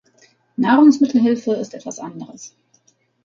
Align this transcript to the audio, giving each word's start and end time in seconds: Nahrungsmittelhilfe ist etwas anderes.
Nahrungsmittelhilfe 0.57 1.53
ist 1.53 1.75
etwas 1.75 1.99
anderes. 1.99 2.55